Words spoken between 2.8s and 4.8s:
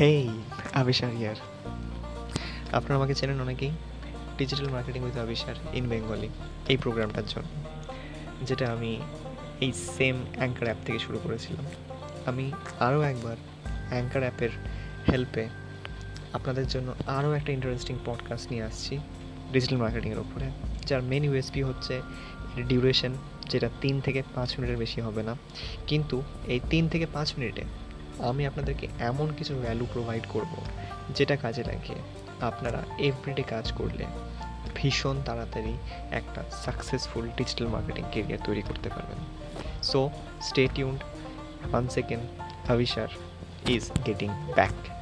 আমাকে চেনেন অনেকেই। Digital